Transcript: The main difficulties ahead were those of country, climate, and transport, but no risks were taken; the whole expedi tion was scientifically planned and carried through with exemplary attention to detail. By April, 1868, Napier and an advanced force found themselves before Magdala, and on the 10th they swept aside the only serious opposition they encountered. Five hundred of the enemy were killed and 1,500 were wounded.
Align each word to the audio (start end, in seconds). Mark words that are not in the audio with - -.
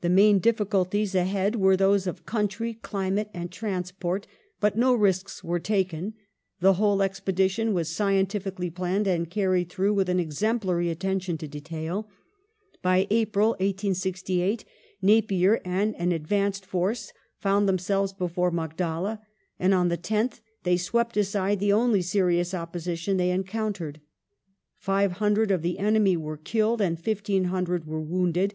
The 0.00 0.08
main 0.08 0.38
difficulties 0.38 1.14
ahead 1.14 1.54
were 1.54 1.76
those 1.76 2.06
of 2.06 2.24
country, 2.24 2.72
climate, 2.80 3.28
and 3.34 3.52
transport, 3.52 4.26
but 4.58 4.74
no 4.74 4.94
risks 4.94 5.44
were 5.44 5.58
taken; 5.60 6.14
the 6.60 6.72
whole 6.80 6.96
expedi 7.00 7.50
tion 7.50 7.74
was 7.74 7.90
scientifically 7.94 8.70
planned 8.70 9.06
and 9.06 9.28
carried 9.28 9.68
through 9.68 9.92
with 9.92 10.08
exemplary 10.08 10.88
attention 10.88 11.36
to 11.36 11.46
detail. 11.46 12.08
By 12.80 13.06
April, 13.10 13.50
1868, 13.50 14.64
Napier 15.02 15.60
and 15.62 15.94
an 15.96 16.12
advanced 16.12 16.64
force 16.64 17.12
found 17.36 17.68
themselves 17.68 18.14
before 18.14 18.50
Magdala, 18.50 19.20
and 19.58 19.74
on 19.74 19.88
the 19.90 19.98
10th 19.98 20.40
they 20.62 20.78
swept 20.78 21.18
aside 21.18 21.58
the 21.60 21.74
only 21.74 22.00
serious 22.00 22.54
opposition 22.54 23.18
they 23.18 23.30
encountered. 23.30 24.00
Five 24.78 25.12
hundred 25.20 25.50
of 25.50 25.60
the 25.60 25.78
enemy 25.78 26.16
were 26.16 26.38
killed 26.38 26.80
and 26.80 26.96
1,500 26.98 27.86
were 27.86 28.00
wounded. 28.00 28.54